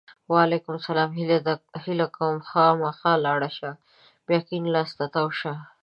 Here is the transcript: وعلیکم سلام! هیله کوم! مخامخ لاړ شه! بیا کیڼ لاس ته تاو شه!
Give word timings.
وعلیکم 0.31 0.75
سلام! 0.87 1.09
هیله 1.87 2.07
کوم! 2.15 2.33
مخامخ 2.41 2.99
لاړ 3.25 3.39
شه! 3.57 3.71
بیا 4.27 4.39
کیڼ 4.47 4.63
لاس 4.75 4.89
ته 4.97 5.05
تاو 5.13 5.29
شه! 5.39 5.53